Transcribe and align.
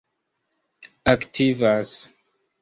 aktivas 1.13 1.93